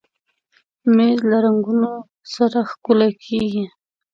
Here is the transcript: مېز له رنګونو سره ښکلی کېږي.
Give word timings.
مېز 0.95 1.19
له 1.29 1.37
رنګونو 1.45 1.89
سره 2.33 2.59
ښکلی 2.69 3.11
کېږي. 3.25 3.65